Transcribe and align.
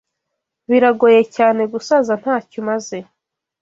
Biragoye 0.69 1.21
cyane 1.35 1.61
gusaza 1.73 2.13
ntacyo 2.21 2.57
umaze 2.63 2.97